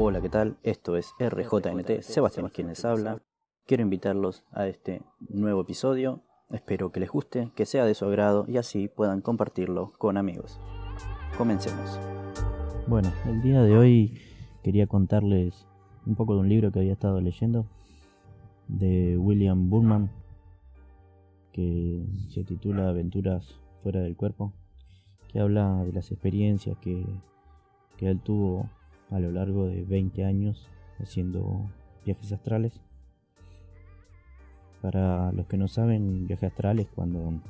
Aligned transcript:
Hola, 0.00 0.20
¿qué 0.20 0.28
tal? 0.28 0.58
Esto 0.62 0.96
es 0.96 1.12
RJNT, 1.18 2.02
Sebastián 2.02 2.46
es 2.46 2.52
quien 2.52 2.68
les 2.68 2.84
habla. 2.84 3.20
Quiero 3.66 3.82
invitarlos 3.82 4.44
a 4.52 4.68
este 4.68 5.02
nuevo 5.28 5.62
episodio. 5.62 6.22
Espero 6.50 6.92
que 6.92 7.00
les 7.00 7.10
guste, 7.10 7.50
que 7.56 7.66
sea 7.66 7.84
de 7.84 7.94
su 7.94 8.04
agrado 8.04 8.44
y 8.46 8.58
así 8.58 8.86
puedan 8.86 9.22
compartirlo 9.22 9.92
con 9.98 10.16
amigos. 10.16 10.60
Comencemos. 11.36 11.98
Bueno, 12.86 13.10
el 13.26 13.42
día 13.42 13.60
de 13.60 13.76
hoy 13.76 14.20
quería 14.62 14.86
contarles 14.86 15.66
un 16.06 16.14
poco 16.14 16.34
de 16.34 16.42
un 16.42 16.48
libro 16.48 16.70
que 16.70 16.78
había 16.78 16.92
estado 16.92 17.20
leyendo 17.20 17.66
de 18.68 19.18
William 19.18 19.68
Burman 19.68 20.12
que 21.50 22.06
se 22.28 22.44
titula 22.44 22.88
Aventuras 22.88 23.58
fuera 23.82 23.98
del 23.98 24.14
cuerpo, 24.14 24.52
que 25.26 25.40
habla 25.40 25.82
de 25.82 25.92
las 25.92 26.12
experiencias 26.12 26.78
que, 26.78 27.04
que 27.96 28.08
él 28.08 28.20
tuvo 28.20 28.70
a 29.10 29.18
lo 29.18 29.30
largo 29.30 29.66
de 29.66 29.84
20 29.84 30.24
años 30.24 30.68
haciendo 31.00 31.70
viajes 32.04 32.32
astrales. 32.32 32.80
Para 34.82 35.32
los 35.32 35.46
que 35.46 35.56
no 35.56 35.68
saben, 35.68 36.26
viaje 36.26 36.46
astral 36.46 36.78
es 36.78 36.88
cuando, 36.94 37.40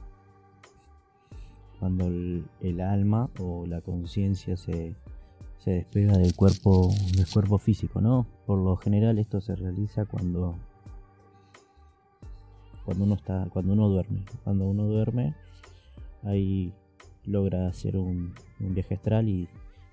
cuando 1.79 2.07
el, 2.07 2.81
alma 2.81 3.29
o 3.39 3.67
la 3.67 3.81
conciencia 3.81 4.57
se, 4.57 4.95
se 5.59 5.71
despega 5.73 6.17
del 6.17 6.35
cuerpo, 6.35 6.91
del 7.15 7.27
cuerpo 7.27 7.59
físico, 7.59 8.01
¿no? 8.01 8.27
Por 8.47 8.59
lo 8.59 8.77
general 8.77 9.19
esto 9.19 9.41
se 9.41 9.55
realiza 9.57 10.07
cuando 10.07 10.55
cuando 12.85 13.05
uno 13.05 13.17
está 13.17 13.47
cuando 13.53 13.75
uno 13.75 13.87
duerme 13.91 14.25
cuando 14.45 14.67
uno 14.67 14.85
duerme 14.85 15.35
ahí 16.23 16.73
logra 17.27 17.69
hacer 17.69 17.99
un, 17.99 18.33
un 18.61 18.75
viaje 18.75 18.95
astral 18.95 19.29
y 19.29 19.47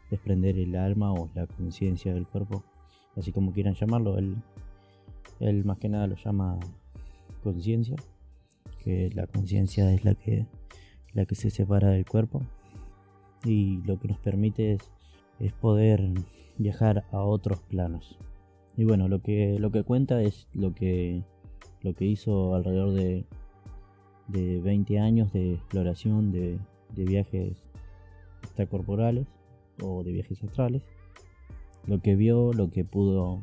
desprender 0.09 0.58
el 0.58 0.76
alma 0.76 1.12
o 1.14 1.30
la 1.34 1.48
conciencia 1.48 2.14
del 2.14 2.27
cuerpo, 2.27 2.64
así 3.16 3.31
como 3.31 3.52
quieran 3.52 3.73
llamarlo. 3.73 4.17
Él, 4.17 4.38
él 5.39 5.66
más 5.66 5.78
que 5.78 5.89
nada 5.89 6.08
lo 6.08 6.16
llama 6.16 6.59
conciencia, 7.44 7.95
que 8.84 9.09
la 9.14 9.28
conciencia 9.28 9.92
es 9.92 10.03
la 10.06 10.16
que, 10.16 10.45
la 11.14 11.25
que 11.25 11.36
se 11.36 11.50
separa 11.50 11.89
del 11.89 12.06
cuerpo 12.06 12.42
y 13.44 13.81
lo 13.84 14.00
que 14.00 14.08
nos 14.08 14.20
permite 14.20 14.73
es, 15.39 15.53
poder 15.53 16.02
viajar 16.58 17.03
a 17.12 17.19
otros 17.19 17.59
planos. 17.62 18.17
Y 18.78 18.86
bueno, 18.86 19.08
lo 19.08 19.22
que, 19.22 19.59
lo 19.59 19.72
que 19.72 19.84
cuenta 19.84 20.22
es 20.22 20.47
lo 20.53 20.73
que, 20.73 21.23
lo 21.81 21.94
que 21.94 22.06
hizo 22.06 22.56
alrededor 22.56 22.94
de, 22.94 23.25
de 24.28 24.62
20 24.62 25.00
años 25.00 25.34
de 25.34 25.53
exploración 25.53 26.31
de, 26.31 26.58
de 26.95 27.06
viajes 27.06 27.64
extracorporales 28.44 29.28
o 29.81 30.04
de 30.04 30.12
viajes 30.12 30.44
astrales. 30.44 30.84
Lo 31.86 32.02
que 32.02 32.16
vio, 32.16 32.54
lo 32.54 32.72
que 32.72 32.84
pudo 32.84 33.42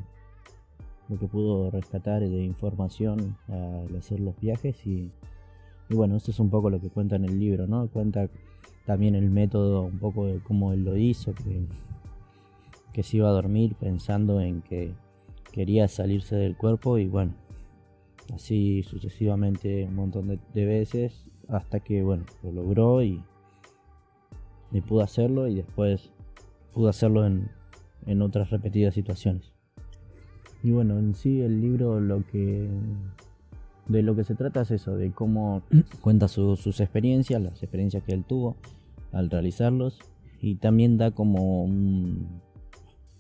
lo 1.09 1.19
que 1.19 1.27
pudo 1.27 1.71
rescatar 1.71 2.21
de 2.21 2.45
información 2.45 3.37
al 3.49 3.95
hacer 3.97 4.21
los 4.21 4.39
viajes 4.41 4.87
y, 4.87 5.11
bueno, 5.91 6.17
esto 6.17 6.31
es 6.31 6.41
un 6.41 6.49
poco 6.49 6.71
lo 6.71 6.81
que 6.81 6.89
cuenta 6.89 7.17
en 7.17 7.25
el 7.25 7.39
libro, 7.39 7.67
¿no? 7.67 7.87
Cuenta 7.89 8.31
también 8.87 9.15
el 9.15 9.31
método, 9.31 9.83
un 9.83 9.99
poco 9.99 10.27
de 10.27 10.41
cómo 10.41 10.73
él 10.73 10.85
lo 10.85 10.97
hizo, 10.97 11.35
que, 11.35 11.67
que 12.95 13.03
se 13.03 13.19
iba 13.19 13.29
a 13.29 13.33
dormir 13.33 13.75
pensando 13.75 14.41
en 14.41 14.63
que 14.63 14.95
quería 15.53 15.87
salirse 15.87 16.35
del 16.35 16.57
cuerpo 16.57 16.97
y 16.97 17.09
bueno, 17.09 17.35
así 18.33 18.83
sucesivamente 18.83 19.85
un 19.85 19.95
montón 19.95 20.29
de, 20.29 20.65
veces 20.65 21.31
hasta 21.49 21.81
que 21.81 22.03
bueno, 22.03 22.25
lo 22.43 22.53
logró 22.53 23.03
y, 23.03 23.23
y 24.73 24.81
pudo 24.81 25.03
hacerlo 25.03 25.47
y 25.47 25.57
después 25.57 26.11
pudo 26.73 26.89
hacerlo 26.89 27.27
en, 27.27 27.51
en 28.06 28.23
otras 28.23 28.51
repetidas 28.51 28.95
situaciones. 28.95 29.53
Y 30.62 30.70
bueno, 30.70 30.98
en 30.98 31.14
sí 31.14 31.41
el 31.41 31.61
libro 31.61 32.01
lo 32.01 32.25
que 32.27 32.69
de 33.89 34.02
lo 34.02 34.14
que 34.14 34.24
se 34.24 34.35
trata 34.35 34.63
es 34.63 34.70
eso, 34.70 34.97
de 34.97 35.11
cómo 35.11 35.63
cuenta 36.01 36.29
sus 36.29 36.80
experiencias, 36.80 37.41
las 37.42 37.63
experiencias 37.63 38.02
que 38.05 38.13
él 38.13 38.24
tuvo 38.24 38.57
al 39.13 39.29
realizarlos 39.29 39.98
y 40.41 40.57
también 40.57 40.98
da 40.98 41.11
como 41.11 41.64
un 41.64 42.41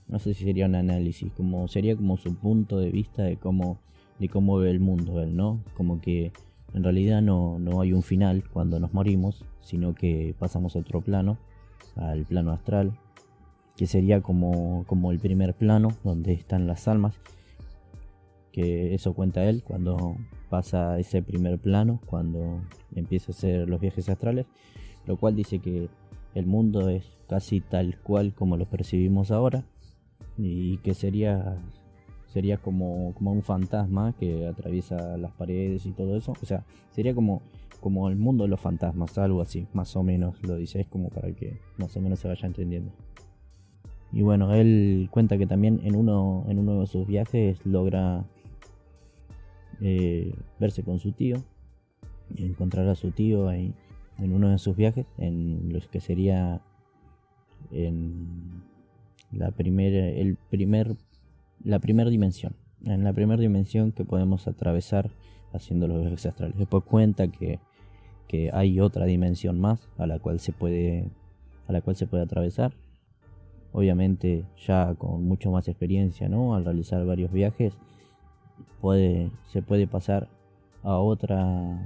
no 0.08 0.18
sé 0.18 0.34
si 0.34 0.44
sería 0.44 0.66
un 0.66 0.74
análisis, 0.74 1.32
como 1.32 1.68
sería 1.68 1.96
como 1.96 2.16
su 2.16 2.34
punto 2.34 2.78
de 2.78 2.90
vista 2.90 3.22
de 3.22 3.36
cómo 3.36 3.78
de 4.18 4.28
cómo 4.28 4.58
ve 4.58 4.70
el 4.70 4.78
mundo 4.78 5.20
él, 5.20 5.34
¿no? 5.34 5.60
Como 5.76 6.00
que 6.00 6.32
en 6.74 6.84
realidad 6.84 7.22
no, 7.22 7.58
no 7.58 7.80
hay 7.80 7.92
un 7.92 8.02
final 8.02 8.44
cuando 8.52 8.78
nos 8.78 8.94
morimos, 8.94 9.44
sino 9.62 9.94
que 9.94 10.34
pasamos 10.38 10.76
a 10.76 10.78
otro 10.78 11.00
plano, 11.00 11.38
al 11.96 12.24
plano 12.24 12.52
astral, 12.52 12.98
que 13.76 13.86
sería 13.86 14.20
como, 14.20 14.84
como 14.86 15.12
el 15.12 15.18
primer 15.18 15.54
plano 15.54 15.88
donde 16.04 16.32
están 16.32 16.66
las 16.66 16.88
almas, 16.88 17.14
que 18.52 18.94
eso 18.94 19.14
cuenta 19.14 19.44
él 19.44 19.62
cuando 19.64 20.16
pasa 20.50 20.98
ese 20.98 21.22
primer 21.22 21.58
plano, 21.58 22.00
cuando 22.06 22.60
empieza 22.94 23.32
a 23.32 23.34
hacer 23.34 23.68
los 23.68 23.80
viajes 23.80 24.08
astrales, 24.08 24.46
lo 25.06 25.16
cual 25.16 25.34
dice 25.34 25.58
que 25.58 25.88
el 26.34 26.46
mundo 26.46 26.88
es 26.88 27.04
casi 27.28 27.60
tal 27.60 27.98
cual 28.00 28.34
como 28.34 28.56
lo 28.56 28.66
percibimos 28.66 29.30
ahora 29.30 29.64
y 30.36 30.78
que 30.78 30.94
sería 30.94 31.56
sería 32.26 32.56
como, 32.56 33.12
como 33.14 33.32
un 33.32 33.42
fantasma 33.42 34.14
que 34.18 34.46
atraviesa 34.46 35.18
las 35.18 35.32
paredes 35.32 35.84
y 35.84 35.92
todo 35.92 36.16
eso, 36.16 36.32
o 36.40 36.46
sea, 36.46 36.64
sería 36.90 37.14
como 37.14 37.42
como 37.82 38.08
el 38.08 38.16
mundo 38.16 38.44
de 38.44 38.48
los 38.48 38.60
fantasmas, 38.60 39.18
algo 39.18 39.42
así, 39.42 39.66
más 39.72 39.96
o 39.96 40.04
menos 40.04 40.40
lo 40.44 40.54
dice, 40.54 40.80
es 40.80 40.86
como 40.86 41.08
para 41.08 41.32
que 41.32 41.58
más 41.78 41.94
o 41.96 42.00
menos 42.00 42.20
se 42.20 42.28
vaya 42.28 42.46
entendiendo. 42.46 42.92
Y 44.12 44.22
bueno, 44.22 44.54
él 44.54 45.08
cuenta 45.10 45.38
que 45.38 45.46
también 45.46 45.80
en 45.84 45.96
uno, 45.96 46.44
en 46.48 46.58
uno 46.58 46.80
de 46.80 46.86
sus 46.86 47.06
viajes 47.06 47.64
logra 47.64 48.24
eh, 49.80 50.34
verse 50.58 50.82
con 50.82 50.98
su 50.98 51.12
tío 51.12 51.42
encontrar 52.36 52.88
a 52.88 52.94
su 52.94 53.10
tío 53.10 53.48
ahí 53.48 53.74
en 54.18 54.32
uno 54.32 54.50
de 54.50 54.58
sus 54.58 54.76
viajes, 54.76 55.06
en 55.18 55.72
los 55.72 55.88
que 55.88 56.00
sería 56.00 56.60
en 57.70 58.62
la 59.32 59.50
primera, 59.50 60.08
el 60.08 60.36
primer, 60.50 60.96
la 61.64 61.78
primera 61.78 62.10
dimensión, 62.10 62.54
en 62.84 63.04
la 63.04 63.12
primera 63.12 63.40
dimensión 63.40 63.92
que 63.92 64.04
podemos 64.04 64.46
atravesar 64.46 65.10
haciendo 65.52 65.88
los 65.88 66.00
viajes 66.00 66.26
astrales. 66.26 66.56
Después 66.56 66.84
cuenta 66.84 67.28
que, 67.28 67.58
que 68.28 68.50
hay 68.52 68.80
otra 68.80 69.06
dimensión 69.06 69.60
más 69.60 69.88
a 69.98 70.06
la 70.06 70.18
cual 70.18 70.40
se 70.40 70.52
puede, 70.52 71.10
a 71.66 71.72
la 71.72 71.80
cual 71.80 71.96
se 71.96 72.06
puede 72.06 72.22
atravesar 72.22 72.72
obviamente 73.72 74.44
ya 74.66 74.94
con 74.96 75.24
mucho 75.24 75.50
más 75.50 75.68
experiencia, 75.68 76.28
¿no? 76.28 76.54
Al 76.54 76.64
realizar 76.64 77.04
varios 77.04 77.32
viajes, 77.32 77.74
puede, 78.80 79.30
se 79.48 79.62
puede 79.62 79.86
pasar 79.86 80.28
a 80.82 80.96
otra 80.98 81.80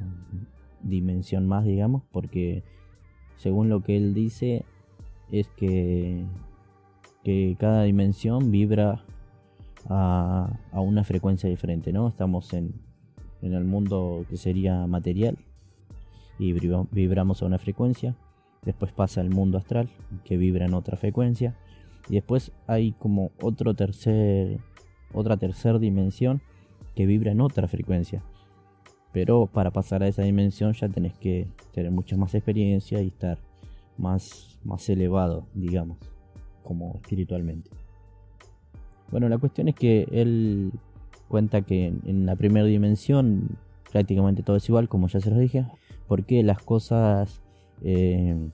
dimensión 0.83 1.47
más, 1.47 1.65
digamos, 1.65 2.03
porque 2.13 2.63
según 3.37 3.69
lo 3.69 3.83
que 3.83 3.97
él 3.97 4.15
dice, 4.15 4.65
es 5.31 5.49
que, 5.57 6.25
que 7.25 7.57
cada 7.59 7.83
dimensión 7.83 8.51
vibra 8.51 9.05
a, 9.89 10.59
a, 10.73 10.81
una 10.81 11.05
frecuencia 11.05 11.49
diferente, 11.49 11.93
¿no? 11.93 12.09
Estamos 12.09 12.53
en, 12.55 12.75
en 13.43 13.55
el 13.55 13.65
mundo 13.65 14.25
que 14.29 14.37
sería 14.37 14.87
material 14.87 15.39
y 16.39 16.53
vibramos 16.53 17.43
a 17.43 17.47
una 17.47 17.59
frecuencia. 17.59 18.15
Después 18.63 18.93
pasa 18.93 19.21
el 19.21 19.31
mundo 19.31 19.59
astral, 19.59 19.89
que 20.25 20.37
vibra 20.37 20.67
en 20.67 20.75
otra 20.75 20.97
frecuencia. 20.97 21.55
Y 22.09 22.15
después 22.15 22.53
hay 22.67 22.93
como 22.93 23.33
otro 23.43 23.75
tercer, 23.75 24.59
otra 25.13 25.37
tercera 25.37 25.79
dimensión 25.79 26.41
que 26.95 27.07
vibra 27.07 27.33
en 27.33 27.41
otra 27.41 27.69
frecuencia. 27.69 28.23
Pero 29.13 29.47
para 29.47 29.71
pasar 29.71 30.03
a 30.03 30.09
esa 30.09 30.23
dimensión 30.23 30.73
ya 30.73 30.89
tenés 30.89 31.15
que 31.15 31.49
tener 31.73 31.91
mucha 31.91 32.17
más 32.17 32.35
experiencia 32.35 33.01
y 33.03 33.09
estar 33.09 33.39
más, 33.97 34.59
más 34.65 34.89
elevado, 34.89 35.47
digamos, 35.55 35.99
como 36.63 36.97
espiritualmente. 36.97 37.71
Bueno, 39.11 39.29
la 39.29 39.39
cuestión 39.39 39.69
es 39.69 39.75
que 39.75 40.07
él 40.11 40.73
cuenta 41.29 41.63
que 41.63 41.87
en 41.87 42.27
la 42.27 42.37
primera 42.37 42.67
dimensión 42.67 43.57
prácticamente 43.91 44.43
todo 44.43 44.57
es 44.57 44.69
igual, 44.69 44.89
como 44.89 45.09
ya 45.09 45.21
se 45.21 45.31
los 45.31 45.39
dije, 45.39 45.65
porque 46.07 46.43
las 46.43 46.63
cosas 46.63 47.41
eh, 47.83 48.51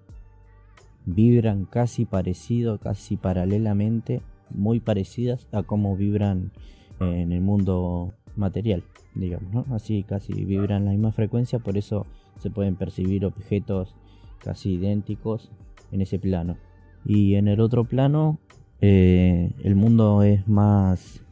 vibran 1.06 1.64
casi 1.64 2.04
parecido, 2.04 2.78
casi 2.78 3.16
paralelamente, 3.16 4.20
muy 4.50 4.80
parecidas 4.80 5.46
a 5.52 5.62
cómo 5.62 5.96
vibran 5.96 6.52
en 7.00 7.32
el 7.32 7.40
mundo 7.40 8.12
material, 8.36 8.84
digamos, 9.14 9.52
¿no? 9.52 9.74
Así 9.74 10.02
casi 10.04 10.32
vibran 10.32 10.84
la 10.84 10.92
misma 10.92 11.12
frecuencia, 11.12 11.58
por 11.58 11.76
eso 11.76 12.06
se 12.38 12.50
pueden 12.50 12.76
percibir 12.76 13.24
objetos 13.24 13.94
casi 14.38 14.74
idénticos 14.74 15.50
en 15.90 16.00
ese 16.00 16.18
plano. 16.18 16.56
Y 17.04 17.34
en 17.34 17.48
el 17.48 17.60
otro 17.60 17.84
plano, 17.84 18.38
eh, 18.80 19.52
el 19.62 19.74
mundo 19.74 20.22
es 20.22 20.46
más. 20.48 21.22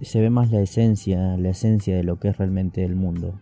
se 0.00 0.20
ve 0.20 0.30
más 0.30 0.50
la 0.50 0.60
esencia, 0.60 1.36
la 1.36 1.50
esencia 1.50 1.96
de 1.96 2.04
lo 2.04 2.18
que 2.18 2.28
es 2.28 2.38
realmente 2.38 2.84
el 2.84 2.96
mundo. 2.96 3.40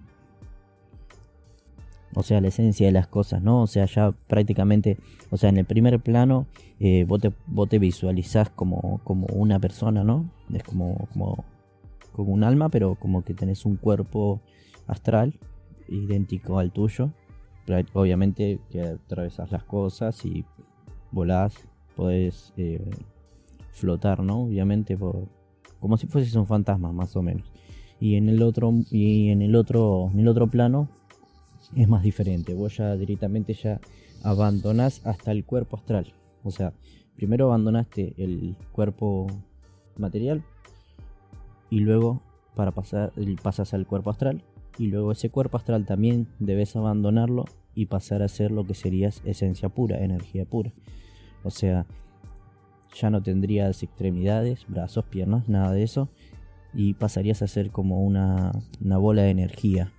O 2.14 2.22
sea, 2.22 2.40
la 2.40 2.48
esencia 2.48 2.86
de 2.86 2.92
las 2.92 3.06
cosas, 3.06 3.42
¿no? 3.42 3.62
O 3.62 3.66
sea, 3.66 3.86
ya 3.86 4.12
prácticamente, 4.28 4.98
o 5.30 5.36
sea, 5.36 5.48
en 5.50 5.58
el 5.58 5.64
primer 5.64 6.00
plano 6.00 6.46
eh, 6.80 7.04
vos, 7.04 7.20
te, 7.20 7.32
vos 7.46 7.68
te 7.68 7.78
visualizás 7.78 8.50
como, 8.50 9.00
como 9.04 9.26
una 9.32 9.58
persona, 9.58 10.04
¿no? 10.04 10.30
Es 10.52 10.62
como, 10.62 11.08
como, 11.12 11.44
como 12.12 12.32
un 12.32 12.44
alma, 12.44 12.68
pero 12.68 12.94
como 12.94 13.24
que 13.24 13.34
tenés 13.34 13.64
un 13.64 13.76
cuerpo 13.76 14.40
astral 14.86 15.34
idéntico 15.88 16.58
al 16.58 16.72
tuyo. 16.72 17.10
Obviamente 17.94 18.60
que 18.70 18.82
atravesás 18.82 19.50
las 19.50 19.64
cosas 19.64 20.24
y 20.24 20.44
volás, 21.10 21.54
podés 21.96 22.52
eh, 22.56 22.84
flotar, 23.72 24.22
¿no? 24.22 24.42
Obviamente 24.42 24.98
como 25.80 25.96
si 25.96 26.06
fueses 26.06 26.34
un 26.34 26.46
fantasma, 26.46 26.92
más 26.92 27.16
o 27.16 27.22
menos. 27.22 27.50
Y 28.00 28.16
en 28.16 28.28
el 28.28 28.42
otro, 28.42 28.72
y 28.90 29.30
en 29.30 29.40
el 29.40 29.56
otro, 29.56 30.10
en 30.12 30.20
el 30.20 30.28
otro 30.28 30.48
plano 30.48 30.88
es 31.74 31.88
más 31.88 32.02
diferente. 32.02 32.54
Vos 32.54 32.76
ya 32.76 32.96
directamente 32.96 33.54
ya 33.54 33.80
abandonás 34.22 35.04
hasta 35.06 35.32
el 35.32 35.44
cuerpo 35.44 35.76
astral. 35.76 36.12
O 36.42 36.50
sea, 36.50 36.72
primero 37.16 37.46
abandonaste 37.46 38.14
el 38.18 38.56
cuerpo 38.72 39.26
material 39.96 40.42
y 41.70 41.80
luego 41.80 42.22
para 42.54 42.70
pasar 42.70 43.12
pasas 43.42 43.74
al 43.74 43.86
cuerpo 43.86 44.10
astral 44.10 44.42
y 44.78 44.86
luego 44.86 45.12
ese 45.12 45.30
cuerpo 45.30 45.56
astral 45.56 45.86
también 45.86 46.28
debes 46.38 46.76
abandonarlo 46.76 47.44
y 47.74 47.86
pasar 47.86 48.22
a 48.22 48.28
ser 48.28 48.50
lo 48.50 48.66
que 48.66 48.74
serías 48.74 49.22
esencia 49.24 49.68
pura, 49.68 50.04
energía 50.04 50.44
pura. 50.44 50.72
O 51.42 51.50
sea, 51.50 51.86
ya 52.94 53.10
no 53.10 53.22
tendrías 53.22 53.82
extremidades, 53.82 54.64
brazos, 54.68 55.04
piernas, 55.04 55.48
nada 55.48 55.72
de 55.72 55.82
eso 55.82 56.08
y 56.72 56.94
pasarías 56.94 57.42
a 57.42 57.46
ser 57.46 57.70
como 57.70 58.04
una, 58.04 58.52
una 58.84 58.98
bola 58.98 59.22
de 59.22 59.30
energía 59.30 59.92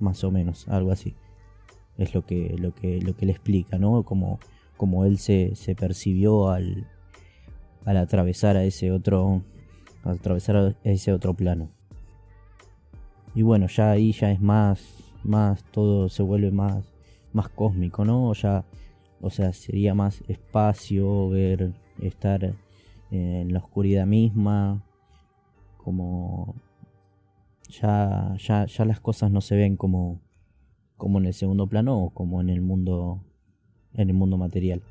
más 0.00 0.24
o 0.24 0.30
menos, 0.30 0.68
algo 0.68 0.92
así. 0.92 1.14
Es 1.96 2.14
lo 2.14 2.24
que, 2.24 2.56
lo 2.58 2.74
que, 2.74 3.00
lo 3.00 3.16
que 3.16 3.26
le 3.26 3.32
explica, 3.32 3.78
¿no? 3.78 4.02
Como, 4.02 4.38
como 4.76 5.04
él 5.04 5.18
se, 5.18 5.54
se 5.54 5.74
percibió 5.74 6.50
al, 6.50 6.86
al 7.84 7.96
atravesar 7.96 8.56
a 8.56 8.64
ese 8.64 8.92
otro, 8.92 9.42
al 10.04 10.16
atravesar 10.16 10.56
a 10.56 10.74
ese 10.84 11.12
otro 11.12 11.34
plano. 11.34 11.70
Y 13.34 13.42
bueno, 13.42 13.66
ya 13.68 13.90
ahí 13.90 14.12
ya 14.12 14.30
es 14.30 14.40
más, 14.40 14.82
más, 15.22 15.62
todo 15.70 16.08
se 16.08 16.22
vuelve 16.22 16.50
más, 16.50 16.84
más 17.32 17.48
cósmico, 17.48 18.04
¿no? 18.04 18.32
Ya, 18.34 18.64
o 19.20 19.30
sea, 19.30 19.52
sería 19.52 19.94
más 19.94 20.22
espacio, 20.28 21.28
ver, 21.28 21.72
estar 22.00 22.54
en 23.10 23.52
la 23.52 23.58
oscuridad 23.58 24.06
misma, 24.06 24.82
como 25.76 26.54
ya, 27.68 28.34
ya, 28.38 28.66
ya 28.66 28.84
las 28.84 29.00
cosas 29.00 29.30
no 29.30 29.40
se 29.40 29.56
ven 29.56 29.76
como, 29.76 30.20
como 30.96 31.18
en 31.18 31.26
el 31.26 31.34
segundo 31.34 31.66
plano 31.66 31.98
o 32.02 32.10
como 32.10 32.40
en 32.40 32.50
el 32.50 32.60
mundo 32.60 33.22
en 33.96 34.10
el 34.10 34.14
mundo 34.14 34.36
material. 34.36 34.82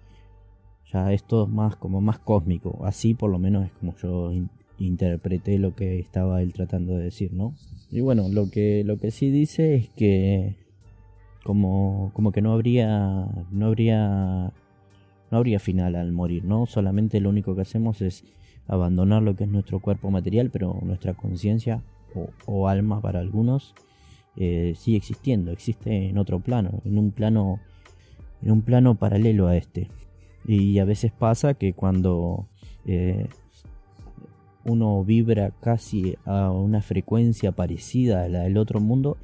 Ya 0.91 1.11
esto 1.13 1.43
es 1.43 1.49
más 1.49 1.75
como 1.75 2.01
más 2.01 2.19
cósmico, 2.19 2.85
así 2.85 3.13
por 3.13 3.31
lo 3.31 3.39
menos 3.39 3.65
es 3.65 3.71
como 3.73 3.95
yo 3.97 4.31
interpreté 4.77 5.57
lo 5.57 5.73
que 5.73 5.99
estaba 5.99 6.41
él 6.41 6.53
tratando 6.53 6.97
de 6.97 7.05
decir, 7.05 7.33
¿no? 7.33 7.55
Y 7.91 8.01
bueno, 8.01 8.27
lo 8.29 8.49
que 8.49 8.83
lo 8.83 8.97
que 8.97 9.11
sí 9.11 9.29
dice 9.29 9.75
es 9.75 9.89
que 9.89 10.55
como 11.43 12.11
como 12.13 12.31
que 12.31 12.41
no 12.41 12.53
habría 12.53 13.27
no 13.51 13.67
habría 13.67 14.51
no 15.31 15.37
habría 15.37 15.59
final 15.59 15.95
al 15.95 16.11
morir, 16.11 16.45
¿no? 16.45 16.65
Solamente 16.65 17.19
lo 17.19 17.29
único 17.29 17.55
que 17.55 17.61
hacemos 17.61 18.01
es 18.01 18.23
abandonar 18.67 19.23
lo 19.23 19.35
que 19.35 19.45
es 19.45 19.49
nuestro 19.49 19.79
cuerpo 19.79 20.11
material, 20.11 20.49
pero 20.51 20.79
nuestra 20.83 21.13
conciencia 21.13 21.83
o, 22.45 22.67
alma 22.67 23.01
para 23.01 23.19
algunos, 23.19 23.73
eh, 24.37 24.73
sigue 24.77 24.97
existiendo, 24.97 25.51
existe 25.51 26.09
en 26.09 26.17
otro 26.17 26.39
plano, 26.39 26.81
en 26.85 26.97
un 26.97 27.11
plano, 27.11 27.59
en 28.41 28.51
un 28.51 28.61
plano 28.61 28.95
paralelo 28.95 29.47
a 29.47 29.55
este. 29.55 29.89
Y 30.47 30.79
a 30.79 30.85
veces 30.85 31.11
pasa 31.11 31.55
que 31.55 31.73
cuando 31.73 32.47
eh, 32.85 33.27
uno 34.63 35.03
vibra 35.03 35.51
casi 35.61 36.15
a 36.25 36.51
una 36.51 36.81
frecuencia 36.81 37.51
parecida 37.51 38.23
a 38.23 38.29
la 38.29 38.43
del 38.43 38.57
otro 38.57 38.79
mundo, 38.79 39.17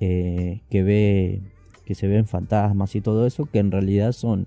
eh, 0.00 0.60
que 0.70 0.82
ve 0.82 1.42
que 1.84 1.94
se 1.94 2.06
ven 2.06 2.26
fantasmas 2.26 2.94
y 2.94 3.00
todo 3.00 3.26
eso, 3.26 3.46
que 3.46 3.58
en 3.58 3.72
realidad 3.72 4.12
son 4.12 4.46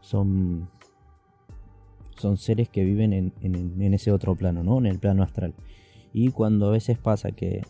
son 0.00 0.68
son 2.16 2.36
seres 2.36 2.68
que 2.68 2.84
viven 2.84 3.12
en, 3.12 3.32
en, 3.42 3.94
ese 3.94 4.10
otro 4.10 4.34
plano, 4.34 4.62
¿no? 4.64 4.78
En 4.78 4.86
el 4.86 4.98
plano 4.98 5.22
astral. 5.22 5.54
Y 6.20 6.32
cuando 6.32 6.66
a 6.66 6.70
veces 6.72 6.98
pasa 6.98 7.30
que, 7.30 7.62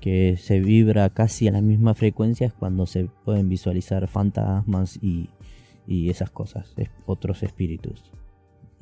que 0.00 0.36
se 0.36 0.60
vibra 0.60 1.10
casi 1.10 1.48
a 1.48 1.50
la 1.50 1.60
misma 1.60 1.94
frecuencia 1.94 2.46
es 2.46 2.52
cuando 2.52 2.86
se 2.86 3.08
pueden 3.24 3.48
visualizar 3.48 4.06
fantasmas 4.06 5.00
y, 5.02 5.30
y 5.88 6.08
esas 6.08 6.30
cosas, 6.30 6.76
otros 7.06 7.42
espíritus. 7.42 8.04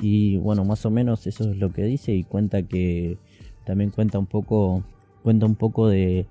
Y 0.03 0.37
bueno, 0.37 0.67
más 0.67 0.85
o 0.85 0.91
menos 0.91 1.27
eso 1.27 1.51
es 1.51 1.57
lo 1.57 1.73
que 1.73 1.85
dice 1.85 2.13
y 2.13 2.25
cuenta 2.25 2.63
que 2.63 3.17
también 3.65 3.89
cuenta 3.89 4.19
un 4.19 4.27
poco, 4.27 4.85
cuenta 5.23 5.47
un 5.47 5.55
poco 5.55 5.89
de, 5.89 6.27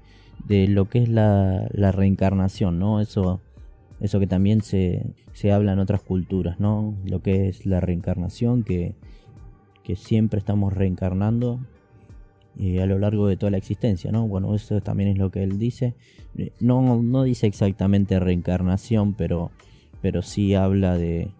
de 0.47 0.67
lo 0.67 0.87
que 0.89 0.99
es 0.99 1.09
la, 1.09 1.67
la, 1.71 1.91
reencarnación, 1.91 2.77
¿no? 2.77 3.01
Eso, 3.01 3.41
eso 3.99 4.19
que 4.19 4.27
también 4.27 4.61
se, 4.61 5.07
se 5.33 5.51
habla 5.51 5.73
en 5.73 5.79
otras 5.79 6.03
culturas, 6.03 6.59
¿no? 6.59 6.93
Lo 7.03 7.23
que 7.23 7.49
es 7.49 7.65
la 7.65 7.79
reencarnación, 7.79 8.61
que, 8.61 8.93
que 9.83 9.95
siempre 9.95 10.37
estamos 10.37 10.71
reencarnando 10.71 11.61
a 12.81 12.85
lo 12.85 12.99
largo 12.99 13.27
de 13.27 13.37
toda 13.37 13.51
la 13.51 13.57
existencia, 13.57 14.11
¿no? 14.11 14.27
Bueno, 14.27 14.53
eso 14.53 14.81
también 14.81 15.09
es 15.09 15.17
lo 15.17 15.31
que 15.31 15.43
él 15.43 15.59
dice. 15.59 15.95
No, 16.59 17.01
no 17.01 17.23
dice 17.23 17.47
exactamente 17.47 18.19
reencarnación, 18.19 19.13
pero, 19.13 19.51
pero 20.01 20.21
sí 20.21 20.55
habla 20.55 20.97
de, 20.97 21.31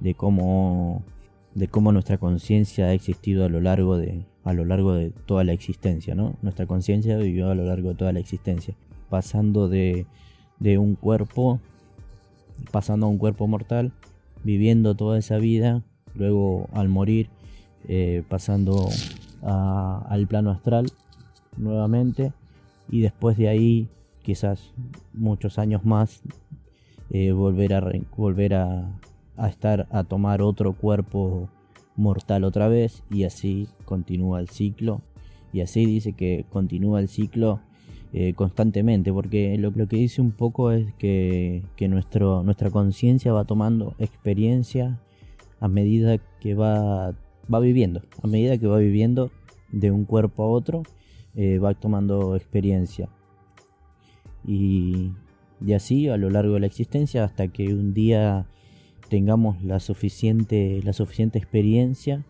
de 0.00 0.14
cómo 0.14 1.02
de 1.54 1.68
cómo 1.68 1.90
nuestra 1.90 2.18
conciencia 2.18 2.86
ha 2.86 2.92
existido 2.92 3.46
a 3.46 3.48
lo 3.48 3.60
largo 3.60 3.96
de 3.96 4.26
a 4.44 4.52
lo 4.52 4.66
largo 4.66 4.92
de 4.92 5.10
toda 5.10 5.42
la 5.42 5.52
existencia, 5.52 6.14
¿no? 6.14 6.36
Nuestra 6.42 6.66
conciencia 6.66 7.16
vivió 7.16 7.50
a 7.50 7.54
lo 7.54 7.64
largo 7.64 7.90
de 7.90 7.94
toda 7.94 8.12
la 8.12 8.20
existencia, 8.20 8.74
pasando 9.08 9.68
de, 9.68 10.06
de 10.60 10.78
un 10.78 10.94
cuerpo 10.96 11.60
pasando 12.70 13.06
a 13.06 13.08
un 13.08 13.18
cuerpo 13.18 13.46
mortal, 13.46 13.92
viviendo 14.44 14.94
toda 14.94 15.18
esa 15.18 15.38
vida, 15.38 15.82
luego 16.14 16.68
al 16.72 16.88
morir 16.88 17.28
eh, 17.88 18.22
pasando 18.28 18.88
al 19.42 20.26
plano 20.26 20.50
astral 20.50 20.86
nuevamente. 21.56 22.32
Y 22.88 23.00
después 23.00 23.36
de 23.36 23.48
ahí 23.48 23.88
quizás 24.22 24.72
muchos 25.12 25.58
años 25.58 25.84
más 25.84 26.22
eh, 27.10 27.32
volver 27.32 27.74
a 27.74 27.92
volver 28.16 28.54
a, 28.54 28.98
estar 29.48 29.86
a 29.90 30.02
tomar 30.04 30.42
otro 30.42 30.72
cuerpo 30.72 31.48
mortal 31.96 32.44
otra 32.44 32.68
vez. 32.68 33.02
Y 33.10 33.24
así 33.24 33.68
continúa 33.84 34.40
el 34.40 34.48
ciclo. 34.48 35.00
Y 35.52 35.60
así 35.60 35.86
dice 35.86 36.12
que 36.12 36.44
continúa 36.50 37.00
el 37.00 37.08
ciclo 37.08 37.60
eh, 38.12 38.34
constantemente 38.34 39.12
porque 39.12 39.56
lo, 39.58 39.72
que 39.72 39.96
dice 39.96 40.20
un 40.20 40.32
poco 40.32 40.70
es 40.70 40.92
que, 40.94 41.62
que 41.76 41.88
nuestro, 41.88 42.42
nuestra 42.42 42.70
conciencia 42.70 43.32
va 43.32 43.44
tomando 43.44 43.94
experiencia 43.98 45.00
a 45.60 45.68
medida 45.68 46.18
que 46.40 46.54
va 46.54 47.14
va 47.52 47.60
viviendo. 47.60 48.02
A 48.22 48.26
medida 48.26 48.58
que 48.58 48.66
va 48.66 48.78
viviendo 48.78 49.30
de 49.72 49.90
un 49.90 50.04
cuerpo 50.04 50.42
a 50.42 50.46
otro, 50.46 50.82
eh, 51.34 51.58
va 51.58 51.74
tomando 51.74 52.36
experiencia. 52.36 53.08
Y, 54.44 55.12
y 55.64 55.72
así 55.72 56.08
a 56.08 56.16
lo 56.16 56.30
largo 56.30 56.54
de 56.54 56.60
la 56.60 56.66
existencia 56.66 57.24
hasta 57.24 57.48
que 57.48 57.74
un 57.74 57.94
día 57.94 58.46
tengamos 59.08 59.62
la 59.62 59.80
suficiente, 59.80 60.80
la 60.82 60.92
suficiente 60.92 61.38
experiencia, 61.38 62.24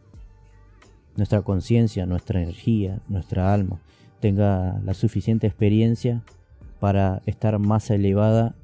nuestra 1.16 1.42
conciencia, 1.42 2.06
nuestra 2.06 2.42
energía, 2.42 3.00
nuestra 3.08 3.52
alma, 3.52 3.80
tenga 4.20 4.80
la 4.84 4.94
suficiente 4.94 5.46
experiencia 5.46 6.22
para 6.80 7.22
estar 7.26 7.58
más 7.58 7.90
elevada 7.90 8.54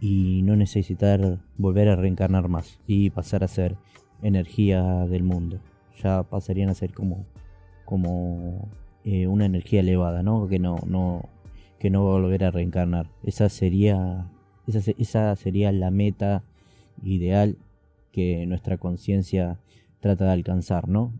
y 0.00 0.42
no 0.42 0.56
necesitar 0.56 1.38
volver 1.58 1.88
a 1.88 1.96
reencarnar 1.96 2.48
más 2.48 2.80
y 2.88 3.10
pasar 3.10 3.44
a 3.44 3.48
ser 3.48 3.76
energía 4.20 4.82
del 5.06 5.22
mundo 5.22 5.60
ya 6.02 6.22
pasarían 6.22 6.70
a 6.70 6.74
ser 6.74 6.92
como, 6.92 7.26
como 7.84 8.68
eh, 9.04 9.26
una 9.26 9.46
energía 9.46 9.80
elevada, 9.80 10.22
¿no? 10.22 10.48
Que 10.48 10.58
no, 10.58 10.76
no, 10.86 11.28
que 11.78 11.90
no 11.90 12.04
va 12.04 12.10
a 12.10 12.20
volver 12.20 12.44
a 12.44 12.50
reencarnar. 12.50 13.10
Esa 13.24 13.48
sería, 13.48 14.30
esa, 14.66 14.92
esa 14.98 15.36
sería 15.36 15.72
la 15.72 15.90
meta 15.90 16.44
ideal 17.02 17.56
que 18.12 18.46
nuestra 18.46 18.78
conciencia 18.78 19.58
trata 20.00 20.26
de 20.26 20.32
alcanzar, 20.32 20.88
¿no? 20.88 21.12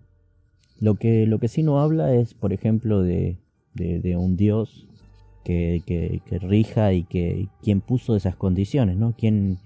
Lo 0.79 0.97
que, 0.97 1.27
lo 1.27 1.39
que 1.39 1.49
sí 1.49 1.63
no 1.63 1.81
habla 1.81 2.15
es, 2.15 2.35
por 2.35 2.53
ejemplo, 2.53 3.03
de, 3.03 3.39
de, 3.75 4.17
un 4.17 4.37
Dios 4.37 4.87
que, 5.45 5.83
que, 5.87 6.39
rija 6.39 6.93
y 6.93 7.05
que 7.05 7.49
quien 7.63 7.81
puso 7.81 8.17
esas 8.17 8.37
condiciones, 8.37 8.97
¿no? 8.97 9.15
¿Quién, 9.17 9.59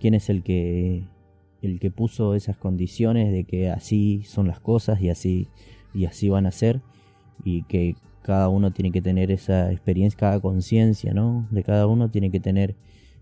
quién 0.00 0.14
es 0.14 0.30
el 0.30 0.42
que, 0.42 1.04
el 1.66 1.80
que 1.80 1.90
puso 1.90 2.34
esas 2.34 2.56
condiciones 2.56 3.32
de 3.32 3.44
que 3.44 3.70
así 3.70 4.22
son 4.24 4.46
las 4.46 4.60
cosas 4.60 5.00
y 5.00 5.10
así 5.10 5.48
y 5.92 6.06
así 6.06 6.28
van 6.28 6.46
a 6.46 6.50
ser 6.50 6.80
y 7.44 7.62
que 7.62 7.96
cada 8.22 8.48
uno 8.48 8.72
tiene 8.72 8.90
que 8.90 9.02
tener 9.02 9.30
esa 9.30 9.70
experiencia, 9.70 10.18
cada 10.18 10.40
conciencia, 10.40 11.12
¿no? 11.12 11.46
De 11.50 11.62
cada 11.62 11.86
uno 11.86 12.10
tiene 12.10 12.30
que 12.30 12.40
tener 12.40 12.74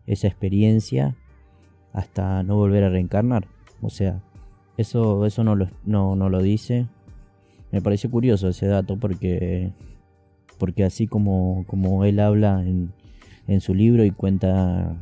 esa 0.06 0.28
experiencia 0.28 1.16
hasta 1.92 2.42
no 2.42 2.56
volver 2.56 2.84
a 2.84 2.88
reencarnar. 2.88 3.46
O 3.80 3.90
sea, 3.90 4.22
eso, 4.76 5.26
eso 5.26 5.44
no, 5.44 5.56
lo, 5.56 5.68
no, 5.84 6.14
no 6.14 6.28
lo 6.28 6.40
dice. 6.40 6.87
Me 7.72 7.82
pareció 7.82 8.11
curioso 8.11 8.49
ese 8.49 8.66
dato 8.66 8.96
porque, 8.96 9.72
porque 10.58 10.84
así 10.84 11.06
como, 11.06 11.64
como 11.66 12.04
él 12.04 12.20
habla 12.20 12.62
en, 12.62 12.92
en 13.49 13.61
su 13.61 13.75
libro 13.75 14.04
y 14.04 14.12
cuenta, 14.12 14.96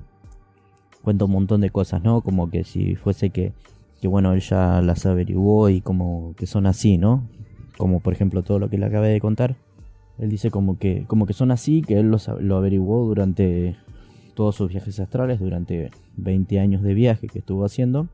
cuenta 1.02 1.24
un 1.24 1.32
montón 1.32 1.60
de 1.60 1.70
cosas, 1.70 2.02
¿no? 2.02 2.20
Como 2.20 2.50
que 2.50 2.64
si 2.64 2.96
fuese 2.96 3.30
que, 3.30 3.52
que 4.00 4.08
bueno, 4.08 4.32
él 4.32 4.40
ya 4.40 4.80
las 4.82 5.06
averiguó 5.06 5.68
y 5.68 5.80
como 5.80 6.34
que 6.36 6.46
son 6.46 6.66
así, 6.66 6.98
¿no? 6.98 7.28
Como 7.76 8.00
por 8.00 8.12
ejemplo 8.12 8.42
todo 8.42 8.58
lo 8.58 8.68
que 8.68 8.78
le 8.78 8.86
acabé 8.86 9.08
de 9.08 9.20
contar. 9.20 9.56
Él 10.18 10.28
dice 10.28 10.50
como 10.50 10.78
que, 10.78 11.04
como 11.06 11.26
que 11.26 11.32
son 11.32 11.50
así, 11.50 11.82
que 11.82 11.98
él 11.98 12.10
lo, 12.10 12.18
lo 12.40 12.56
averiguó 12.56 13.06
durante 13.06 13.76
todos 14.34 14.54
sus 14.54 14.68
viajes 14.70 15.00
astrales, 15.00 15.40
durante 15.40 15.90
20 16.16 16.60
años 16.60 16.82
de 16.82 16.94
viaje 16.94 17.28
que 17.28 17.40
estuvo 17.40 17.64
haciendo, 17.64 18.08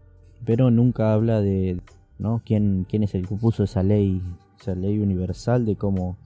pero 0.45 0.71
nunca 0.71 1.13
habla 1.13 1.41
de 1.41 1.81
¿no? 2.19 2.43
quién, 2.45 2.87
quién 2.89 3.03
es 3.03 3.15
el 3.15 3.29
que 3.29 3.35
puso 3.37 3.65
esa 3.65 3.83
ley, 3.83 4.23
esa 4.61 4.75
ley 4.75 4.99
universal 4.99 5.65
de 5.65 5.77
cómo, 5.77 6.17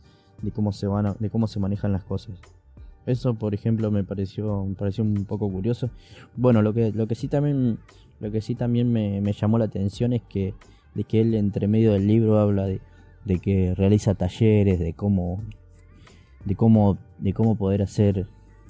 de 0.42 0.50
cómo 0.50 0.72
se 0.72 0.86
van 0.86 1.16
de 1.18 1.30
cómo 1.30 1.46
se 1.46 1.60
manejan 1.60 1.92
las 1.92 2.04
cosas. 2.04 2.40
Eso, 3.06 3.34
por 3.34 3.54
ejemplo, 3.54 3.90
me 3.90 4.04
pareció, 4.04 4.64
me 4.64 4.74
pareció 4.74 5.04
un 5.04 5.24
poco 5.24 5.50
curioso. 5.50 5.90
Bueno, 6.36 6.62
lo 6.62 6.74
que, 6.74 6.92
lo 6.92 7.06
que 7.06 7.14
sí 7.14 7.28
también, 7.28 7.78
lo 8.20 8.30
que 8.30 8.40
sí 8.40 8.54
también 8.54 8.92
me, 8.92 9.32
llamó 9.32 9.58
la 9.58 9.64
atención 9.64 10.12
es 10.12 10.22
que, 10.22 10.54
de 10.94 11.04
que 11.04 11.20
él 11.20 11.34
entre 11.34 11.66
medio 11.66 11.92
del 11.92 12.06
libro 12.06 12.38
habla 12.38 12.66
de, 12.66 12.80
de 13.24 13.38
que 13.38 13.74
realiza 13.74 14.14
talleres, 14.14 14.78
de 14.78 14.92
cómo, 14.92 15.42
de 16.44 16.54
cómo, 16.56 16.98
de 17.18 17.32
cómo 17.32 17.56
poder 17.56 17.82
hacer 17.82 18.26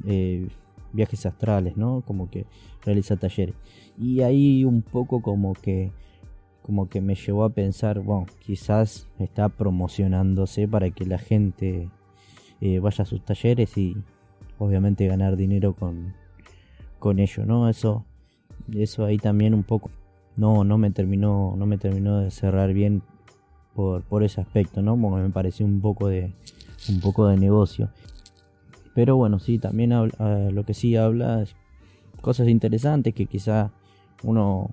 eh, 0.07 0.49
viajes 0.93 1.27
astrales, 1.27 1.77
¿no? 1.77 2.03
Como 2.07 2.31
que 2.31 2.47
realiza 2.85 3.17
talleres. 3.17 3.57
Y 3.99 4.23
ahí 4.23 4.65
un 4.65 4.83
poco 4.83 5.23
como 5.23 5.55
que 5.55 5.93
como 6.63 6.89
que 6.89 7.01
me 7.01 7.15
llevó 7.15 7.45
a 7.45 7.51
pensar, 7.51 8.01
bueno, 8.01 8.27
quizás 8.39 9.09
está 9.19 9.49
promocionándose 9.49 10.69
para 10.69 10.91
que 10.91 11.05
la 11.05 11.19
gente 11.19 11.89
eh, 12.61 12.79
vaya 12.79 13.03
a 13.03 13.07
sus 13.07 13.25
talleres 13.25 13.77
y 13.77 13.97
obviamente 14.61 15.07
ganar 15.07 15.37
dinero 15.37 15.75
con, 15.75 16.15
con 16.99 17.19
ello, 17.19 17.45
¿no? 17.45 17.69
Eso, 17.69 18.05
eso 18.73 19.05
ahí 19.05 19.19
también 19.19 19.55
un 19.55 19.65
poco 19.65 19.91
no, 20.37 20.65
no 20.65 20.79
me 20.79 20.91
terminó, 20.91 21.55
no 21.57 21.67
me 21.67 21.79
terminó 21.79 22.21
de 22.21 22.31
cerrar 22.31 22.73
bien 22.73 23.03
por, 23.75 24.03
por 24.03 24.23
ese 24.23 24.41
aspecto, 24.41 24.83
¿no? 24.83 24.97
Porque 25.01 25.23
me 25.23 25.31
pareció 25.31 25.67
un 25.67 25.81
poco 25.81 26.09
de, 26.09 26.33
un 26.89 27.01
poco 27.01 27.27
de 27.27 27.37
negocio. 27.37 27.91
Pero 28.95 29.17
bueno, 29.17 29.39
sí, 29.39 29.59
también 29.59 29.93
habla, 29.93 30.51
lo 30.51 30.65
que 30.65 30.75
sí 30.75 30.97
habla 30.97 31.43
es 31.43 31.57
cosas 32.21 32.49
interesantes 32.49 33.15
que 33.15 33.27
quizá 33.27 33.71
uno, 34.23 34.71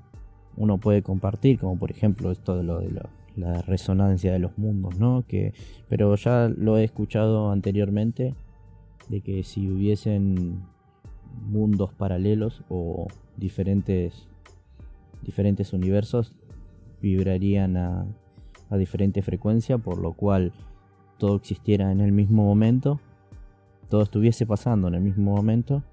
uno 0.57 0.77
puede 0.77 1.01
compartir, 1.01 1.59
como 1.59 1.77
por 1.77 1.91
ejemplo 1.91 2.31
esto 2.31 2.57
de 2.57 2.63
lo 2.63 2.79
de 2.79 2.91
la 3.35 3.61
resonancia 3.61 4.33
de 4.33 4.39
los 4.39 4.57
mundos, 4.57 4.99
¿no? 4.99 5.23
Que, 5.27 5.53
pero 5.87 6.15
ya 6.15 6.49
lo 6.49 6.77
he 6.77 6.83
escuchado 6.83 7.51
anteriormente, 7.51 8.33
de 9.09 9.21
que 9.21 9.43
si 9.43 9.69
hubiesen 9.69 10.61
mundos 11.47 11.93
paralelos 11.93 12.63
o 12.69 13.07
diferentes, 13.37 14.27
diferentes 15.21 15.73
universos, 15.73 16.33
vibrarían 17.01 17.77
a, 17.77 18.05
a 18.69 18.77
diferente 18.77 19.21
frecuencia, 19.21 19.77
por 19.77 19.99
lo 19.99 20.13
cual 20.13 20.51
todo 21.17 21.35
existiera 21.35 21.91
en 21.91 22.01
el 22.01 22.11
mismo 22.11 22.43
momento, 22.43 22.99
todo 23.89 24.01
estuviese 24.01 24.45
pasando 24.45 24.87
en 24.87 24.95
el 24.95 25.01
mismo 25.01 25.35
momento, 25.35 25.83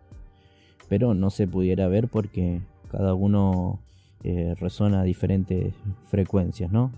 pero 0.89 1.15
no 1.15 1.31
se 1.31 1.47
pudiera 1.47 1.89
ver 1.89 2.09
porque 2.09 2.61
cada 2.91 3.15
uno 3.15 3.81
eh, 4.23 4.55
resuena 4.59 5.01
a 5.01 5.05
diferentes 5.05 5.75
frecuencias, 6.07 6.73
¿no? 6.73 6.91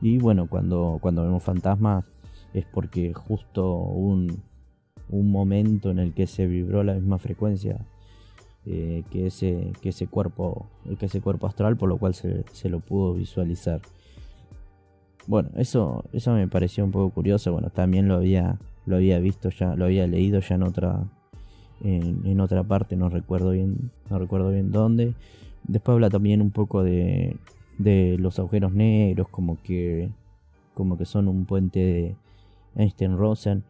Y 0.00 0.18
bueno, 0.18 0.48
cuando, 0.48 0.98
cuando 1.00 1.22
vemos 1.22 1.42
fantasmas 1.42 2.04
es 2.54 2.64
porque 2.66 3.12
justo 3.14 3.76
un, 3.76 4.42
un 5.12 5.30
momento 5.30 5.90
en 5.90 5.98
el 6.00 6.12
que 6.12 6.26
se 6.26 6.46
vibró 6.46 6.82
la 6.82 6.94
misma 6.94 7.18
frecuencia 7.18 7.78
eh, 8.66 9.04
que, 9.10 9.26
ese, 9.26 9.72
que 9.80 9.90
ese 9.90 10.06
cuerpo, 10.06 10.66
que 10.98 11.06
ese 11.06 11.20
cuerpo 11.20 11.46
astral, 11.46 11.76
por 11.76 11.88
lo 11.88 11.98
cual 11.98 12.14
se, 12.14 12.44
se 12.52 12.68
lo 12.68 12.80
pudo 12.80 13.14
visualizar. 13.14 13.80
Bueno, 15.26 15.50
eso, 15.56 16.04
eso 16.12 16.32
me 16.32 16.48
pareció 16.48 16.84
un 16.84 16.90
poco 16.90 17.10
curioso. 17.10 17.52
Bueno, 17.52 17.70
también 17.70 18.08
lo 18.08 18.14
había, 18.14 18.58
lo 18.86 18.96
había 18.96 19.18
visto 19.18 19.50
ya, 19.50 19.76
lo 19.76 19.84
había 19.84 20.06
leído 20.06 20.40
ya 20.40 20.56
en 20.56 20.62
otra, 20.62 21.04
en, 21.82 22.40
otra 22.40 22.64
parte, 22.64 22.96
no 22.96 23.08
recuerdo 23.08 23.50
bien, 23.50 23.90
no 24.10 24.18
recuerdo 24.18 24.50
bien 24.50 24.72
dónde. 24.72 25.14
Después 25.64 25.94
habla 25.94 26.10
también 26.10 26.40
un 26.42 26.50
poco 26.50 26.82
de, 26.82 27.36
de 27.78 28.16
los 28.18 28.38
agujeros 28.38 28.72
negros, 28.72 29.28
como 29.28 29.62
que, 29.62 30.10
como 30.74 30.96
que 30.98 31.04
son 31.04 31.28
un 31.28 31.44
puente 31.44 31.80
de 31.80 32.16
Einstein-Rosen. 32.76 33.64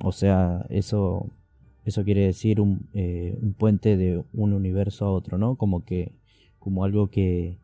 O 0.00 0.12
sea, 0.12 0.66
eso, 0.68 1.30
eso 1.84 2.04
quiere 2.04 2.22
decir 2.26 2.60
un, 2.60 2.88
eh, 2.92 3.38
un 3.40 3.54
puente 3.54 3.96
de 3.96 4.22
un 4.32 4.52
universo 4.52 5.06
a 5.06 5.12
otro, 5.12 5.38
¿no? 5.38 5.56
Como 5.56 5.84
que, 5.84 6.12
como 6.58 6.84
algo 6.84 7.08
que, 7.08 7.58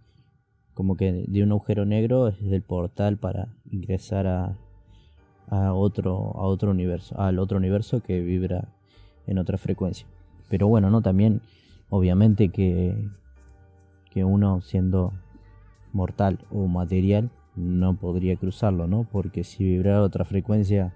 como 0.75 0.97
que 0.97 1.25
de 1.29 1.43
un 1.43 1.53
agujero 1.53 1.85
negro 1.85 2.29
es 2.29 2.41
el 2.41 2.63
portal 2.63 3.19
para 3.19 3.55
ingresar 3.71 4.27
a, 4.27 4.57
a 5.49 5.75
otro 5.75 6.33
a 6.37 6.47
otro 6.47 6.71
universo 6.71 7.19
al 7.21 7.39
otro 7.39 7.59
universo 7.59 8.01
que 8.01 8.21
vibra 8.21 8.69
en 9.27 9.39
otra 9.39 9.59
frecuencia. 9.59 10.07
Pero 10.49 10.67
bueno 10.69 10.91
no 10.91 11.03
también 11.03 11.43
obviamente 11.91 12.49
que 12.49 12.97
que 14.11 14.25
uno 14.25 14.61
siendo 14.63 15.13
mortal 15.93 16.39
o 16.51 16.67
material 16.67 17.31
no 17.55 17.97
podría 17.97 18.37
cruzarlo 18.37 18.87
no 18.87 19.05
porque 19.05 19.45
si 19.45 19.63
vibrara 19.65 20.03
otra 20.03 20.25
frecuencia 20.25 20.95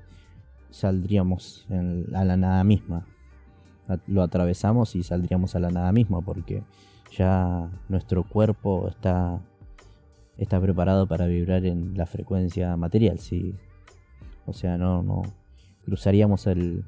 saldríamos 0.76 1.66
a 2.14 2.25
la 2.25 2.37
nada 2.37 2.62
misma 2.64 3.06
lo 4.06 4.23
atravesamos 4.23 4.97
y 4.97 5.02
saldríamos 5.02 5.54
a 5.54 5.61
la 5.61 5.71
nada 5.71 5.92
misma 5.92 6.21
porque 6.21 6.62
ya 7.16 7.71
nuestro 7.88 8.25
cuerpo 8.25 8.88
está 8.88 9.40
está 10.38 10.61
preparado 10.61 11.06
para 11.06 11.26
vibrar 11.26 11.64
en 11.64 11.97
la 11.97 12.06
frecuencia 12.06 12.76
material. 12.76 13.18
¿sí? 13.18 13.54
O 14.45 14.52
sea, 14.52 14.76
no, 14.76 15.02
no 15.02 15.23
cruzaríamos 15.85 16.47
el, 16.47 16.85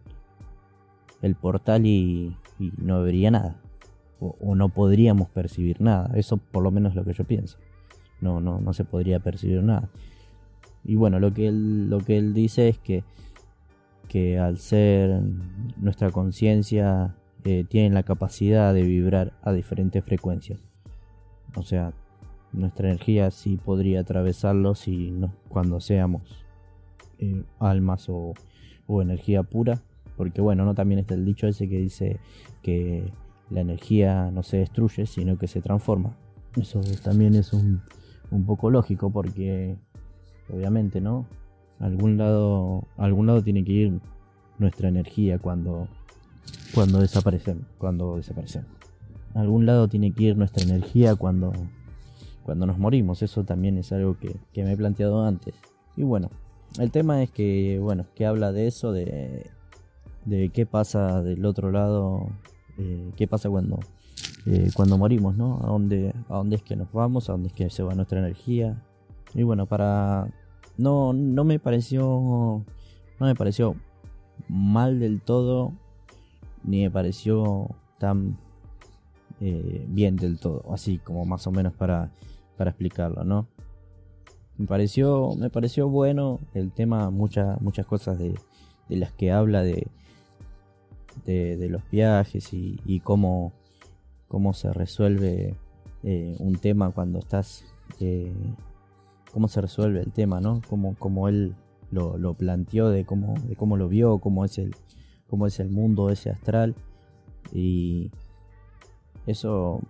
el 1.23 1.35
portal 1.35 1.87
y, 1.87 2.37
no 2.77 3.03
vería 3.03 3.31
nada. 3.31 3.61
O, 4.21 4.55
no 4.55 4.69
podríamos 4.69 5.29
percibir 5.31 5.81
nada. 5.81 6.11
Eso 6.15 6.37
por 6.37 6.63
lo 6.63 6.71
menos 6.73 6.91
es 6.91 6.97
lo 6.97 7.05
que 7.05 7.13
yo 7.13 7.25
pienso. 7.25 7.57
No, 8.21 8.41
no, 8.41 8.61
no 8.61 8.73
se 8.73 8.85
podría 8.85 9.21
percibir 9.21 9.63
nada. 9.63 9.89
Y 10.85 10.97
bueno, 10.97 11.21
lo 11.21 11.33
que 11.33 11.49
él, 11.49 11.89
lo 11.89 12.01
que 12.01 12.19
él 12.19 12.35
dice 12.35 12.69
es 12.69 12.79
que, 12.79 13.05
que 14.09 14.39
al 14.39 14.59
ser 14.59 15.21
nuestra 15.77 16.11
conciencia 16.11 17.15
eh, 17.45 17.65
tiene 17.69 17.95
la 17.95 18.03
capacidad 18.03 18.75
de 18.75 18.83
vibrar 18.83 19.33
a 19.43 19.53
diferentes 19.53 20.05
frecuencias. 20.05 20.59
O 21.55 21.63
sea, 21.63 21.93
nuestra 22.53 22.89
energía 22.89 23.31
sí 23.31 23.57
podría 23.57 24.01
atravesarlo 24.01 24.75
si 24.75 25.11
no, 25.11 25.33
cuando 25.49 25.81
seamos 25.81 26.45
eh, 27.19 27.45
almas 27.59 28.09
o, 28.09 28.35
energía 29.03 29.43
pura. 29.43 29.83
Porque 30.17 30.41
bueno, 30.41 30.65
no 30.65 30.75
también 30.75 30.99
está 30.99 31.15
el 31.15 31.25
dicho 31.25 31.47
ese 31.47 31.69
que 31.69 31.79
dice 31.79 32.19
que 32.63 33.13
la 33.51 33.61
energía 33.61 34.31
no 34.33 34.43
se 34.43 34.59
destruye, 34.59 35.07
sino 35.07 35.39
que 35.39 35.47
se 35.47 35.61
transforma. 35.61 36.17
Eso 36.57 36.81
también 37.05 37.35
es 37.35 37.53
un, 37.53 37.83
un 38.31 38.45
poco 38.45 38.71
lógico 38.71 39.11
porque 39.11 39.77
obviamente, 40.53 41.01
¿no? 41.01 41.27
Algún 41.81 42.19
lado, 42.19 42.85
algún 42.97 43.27
lado 43.27 43.43
tiene 43.43 43.65
que 43.65 43.73
ir 43.73 44.01
nuestra 44.59 44.89
energía 44.89 45.39
cuando, 45.39 45.89
cuando 46.75 47.01
desaparecemos, 47.01 47.65
cuando 47.79 48.17
desaparecemos. 48.17 48.69
algún 49.35 49.67
lado 49.67 49.89
tiene 49.89 50.13
que 50.13 50.25
ir 50.25 50.37
nuestra 50.37 50.65
energía 50.65 51.15
cuando 51.15 51.53
cuando 52.49 52.65
nos 52.65 52.79
morimos. 52.79 53.21
Eso 53.21 53.45
también 53.45 53.77
es 53.77 53.93
algo 53.93 54.17
que, 54.17 54.65
me 54.65 54.73
he 54.73 54.77
planteado 54.77 55.23
antes. 55.23 55.55
Y 55.99 56.03
bueno, 56.03 56.31
el 56.79 56.91
tema 56.91 57.23
es 57.23 57.31
que, 57.31 57.79
bueno, 57.79 58.07
que 58.15 58.25
habla 58.25 58.53
de 58.53 58.67
eso, 58.67 58.91
de, 58.91 59.51
de 60.25 60.49
qué 60.49 60.65
pasa 60.65 61.21
del 61.23 61.45
otro 61.45 61.71
lado, 61.71 62.27
eh, 62.79 63.13
qué 63.17 63.29
pasa 63.29 63.51
cuando, 63.51 63.81
eh, 64.47 64.71
cuando 64.73 64.97
morimos, 64.97 65.37
¿no? 65.37 65.61
A 65.63 65.67
dónde, 65.67 66.15
a 66.31 66.37
dónde 66.37 66.57
es 66.57 66.63
que 66.63 66.75
nos 66.75 66.91
vamos, 66.91 67.29
a 67.29 67.33
dónde 67.33 67.49
es 67.49 67.53
que 67.53 67.69
se 67.69 67.83
va 67.83 67.95
nuestra 67.95 68.19
energía. 68.19 68.83
Y 69.35 69.43
bueno, 69.43 69.67
para... 69.67 70.33
No, 70.79 71.13
no 71.13 71.45
me 71.45 71.59
pareció... 71.59 72.65
No 73.21 73.27
me 73.27 73.35
pareció 73.35 73.75
mal 74.49 75.01
del 75.01 75.21
todo, 75.21 75.73
ni 76.63 76.83
me 76.83 76.91
pareció 76.91 77.69
tan 77.99 78.39
eh, 79.41 79.85
bien 79.89 80.15
del 80.15 80.39
todo, 80.39 80.63
así 80.73 80.99
como 80.99 81.25
más 81.25 81.47
o 81.49 81.51
menos 81.51 81.73
para 81.73 82.13
para 82.59 82.71
explicarlo, 82.71 83.25
¿no? 83.25 83.47
Me 84.59 84.67
pareció, 84.67 85.35
me 85.37 85.49
pareció 85.49 85.89
bueno 85.89 86.41
el 86.53 86.73
tema, 86.73 87.11
muchas 87.11 87.59
muchas 87.63 87.87
cosas 87.87 88.19
de, 88.19 88.35
las 88.89 89.13
que 89.13 89.31
habla 89.31 89.63
de, 89.63 89.87
de, 91.25 91.69
los 91.69 91.89
viajes 91.91 92.53
y, 92.53 93.01
cómo, 93.01 93.53
cómo 94.27 94.53
se 94.53 94.73
resuelve 94.73 95.55
eh, 96.03 96.35
un 96.41 96.57
tema 96.57 96.91
cuando 96.91 97.21
estás, 97.21 97.65
eh, 98.01 98.33
cómo 99.33 99.49
se 99.49 99.61
resuelve 99.61 100.01
el 100.01 100.13
tema, 100.13 100.41
¿no? 100.41 100.61
Como, 100.69 100.95
como 100.97 101.29
él 101.29 101.55
lo, 101.91 102.19
lo, 102.19 102.35
planteó, 102.35 102.91
de 102.91 103.05
cómo, 103.05 103.35
de 103.47 103.57
cómo 103.57 103.77
lo 103.77 103.89
vio, 103.89 104.19
cómo 104.19 104.45
es 104.45 104.59
el, 104.59 104.75
cómo 105.29 105.47
es 105.47 105.61
el 105.61 105.71
mundo 105.71 106.11
ese 106.11 106.31
astral. 106.31 106.75
Y 107.53 108.11
eso 109.27 109.81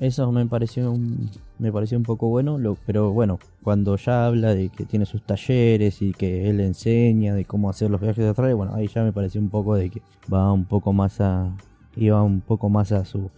eso 0.00 0.32
me 0.32 0.46
pareció 0.46 0.90
un, 0.90 1.30
me 1.58 1.70
pareció 1.70 1.98
un 1.98 2.04
poco 2.04 2.28
bueno, 2.28 2.58
pero 2.86 3.12
bueno, 3.12 3.38
cuando 3.62 3.96
ya 3.96 4.26
habla 4.26 4.54
de 4.54 4.68
que 4.70 4.84
tiene 4.84 5.06
sus 5.06 5.22
talleres 5.22 6.02
y 6.02 6.12
que 6.12 6.48
él 6.48 6.60
enseña 6.60 7.34
de 7.34 7.44
cómo 7.44 7.68
hacer 7.70 7.90
los 7.90 8.00
viajes 8.00 8.24
astrales, 8.24 8.56
bueno, 8.56 8.74
ahí 8.74 8.88
ya 8.88 9.02
me 9.04 9.12
pareció 9.12 9.40
un 9.40 9.50
poco 9.50 9.74
de 9.76 9.90
que 9.90 10.02
va 10.32 10.52
un 10.52 10.64
poco 10.64 10.92
más 10.92 11.20
a 11.20 11.54
iba 11.96 12.22
un 12.22 12.40
poco 12.40 12.70
más 12.70 12.90
a 12.92 13.04
su 13.04 13.30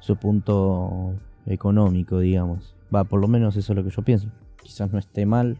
su 0.00 0.16
punto 0.16 1.14
económico, 1.46 2.18
digamos. 2.18 2.74
Va, 2.94 3.04
por 3.04 3.20
lo 3.20 3.28
menos 3.28 3.56
eso 3.56 3.72
es 3.72 3.76
lo 3.76 3.84
que 3.84 3.90
yo 3.90 4.02
pienso. 4.02 4.28
Quizás 4.62 4.92
no 4.92 4.98
esté 4.98 5.26
mal 5.26 5.58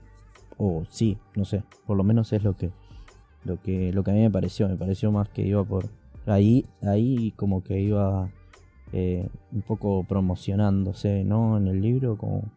o 0.56 0.84
sí, 0.90 1.18
no 1.36 1.44
sé, 1.44 1.62
por 1.86 1.96
lo 1.96 2.04
menos 2.04 2.32
es 2.32 2.44
lo 2.44 2.56
que 2.56 2.70
lo 3.44 3.60
que 3.62 3.92
lo 3.92 4.04
que 4.04 4.10
a 4.10 4.14
mí 4.14 4.20
me 4.20 4.30
pareció, 4.30 4.68
me 4.68 4.76
pareció 4.76 5.10
más 5.10 5.28
que 5.30 5.46
iba 5.46 5.64
por 5.64 5.88
ahí 6.26 6.66
ahí 6.82 7.32
como 7.36 7.62
que 7.64 7.80
iba 7.80 8.30
eh, 8.92 9.28
un 9.52 9.62
poco 9.62 10.02
promocionándose 10.02 11.22
¿no? 11.22 11.56
en 11.56 11.68
el 11.68 11.80
libro, 11.80 12.18
como, 12.18 12.50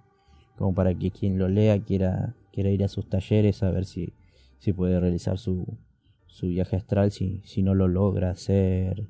como 0.58 0.74
para 0.74 0.96
que 0.96 1.12
quien 1.12 1.38
lo 1.38 1.48
lea 1.48 1.80
quiera, 1.84 2.36
quiera 2.52 2.72
ir 2.72 2.84
a 2.84 2.88
sus 2.88 3.08
talleres 3.08 3.62
a 3.62 3.70
ver 3.70 3.86
si, 3.86 4.14
si 4.58 4.74
puede 4.74 5.00
realizar 5.00 5.38
su, 5.38 5.78
su 6.26 6.48
viaje 6.48 6.76
astral, 6.76 7.12
si, 7.12 7.42
si 7.46 7.62
no 7.62 7.76
lo 7.76 7.88
logra 7.88 8.32
hacer 8.32 9.08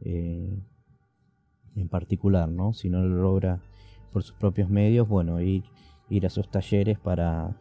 eh, 0.00 0.60
en 1.76 1.88
particular, 1.88 2.48
¿no? 2.48 2.72
si 2.72 2.90
no 2.90 3.04
lo 3.04 3.22
logra 3.22 3.62
por 4.12 4.24
sus 4.24 4.34
propios 4.34 4.68
medios, 4.68 5.06
bueno, 5.06 5.40
ir, 5.40 5.62
ir 6.10 6.26
a 6.26 6.30
sus 6.30 6.48
talleres 6.48 6.98
para, 6.98 7.56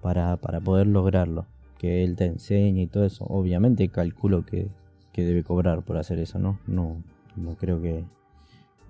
para, 0.00 0.36
para 0.36 0.60
poder 0.60 0.86
lograrlo, 0.86 1.46
que 1.78 2.04
él 2.04 2.16
te 2.16 2.26
enseñe 2.26 2.82
y 2.82 2.86
todo 2.86 3.04
eso. 3.04 3.24
Obviamente 3.28 3.88
calculo 3.88 4.44
que, 4.44 4.68
que 5.12 5.24
debe 5.24 5.42
cobrar 5.42 5.82
por 5.82 5.96
hacer 5.96 6.18
eso, 6.18 6.38
¿no? 6.38 6.58
No, 6.66 6.96
no 7.36 7.54
creo 7.56 7.80
que, 7.80 8.04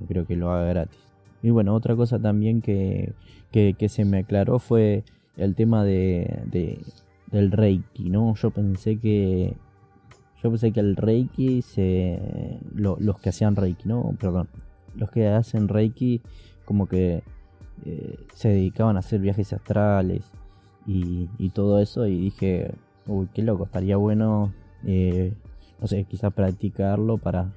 creo 0.08 0.26
que 0.26 0.36
lo 0.36 0.50
haga 0.50 0.66
gratis. 0.66 1.00
Y 1.42 1.50
bueno, 1.50 1.74
otra 1.74 1.94
cosa 1.94 2.18
también 2.18 2.60
que, 2.60 3.12
que, 3.52 3.88
se 3.88 4.04
me 4.04 4.18
aclaró 4.18 4.58
fue 4.58 5.04
el 5.36 5.54
tema 5.54 5.84
de, 5.84 6.42
de, 6.46 6.80
del 7.30 7.52
Reiki, 7.52 8.10
¿no? 8.10 8.34
Yo 8.34 8.50
pensé 8.50 8.98
que 8.98 9.54
yo 10.42 10.50
pensé 10.50 10.72
que 10.72 10.80
el 10.80 10.96
Reiki 10.96 11.62
se 11.62 12.58
los 12.74 13.18
que 13.20 13.30
hacían 13.30 13.56
Reiki, 13.56 13.88
no, 13.88 14.14
perdón, 14.18 14.48
los 14.94 15.10
que 15.10 15.28
hacen 15.28 15.68
Reiki 15.68 16.20
como 16.64 16.86
que 16.86 17.22
eh, 17.84 18.18
se 18.34 18.48
dedicaban 18.48 18.96
a 18.96 19.00
hacer 19.00 19.20
viajes 19.20 19.52
astrales 19.52 20.30
y, 20.86 21.28
todo 21.50 21.80
eso 21.80 22.06
y 22.06 22.18
dije, 22.18 22.72
uy, 23.06 23.28
qué 23.32 23.42
loco, 23.42 23.64
estaría 23.64 23.96
bueno, 23.96 24.52
eh, 24.84 25.32
no 25.80 25.86
sé, 25.86 26.04
quizás 26.04 26.32
practicarlo 26.32 27.18
para 27.18 27.52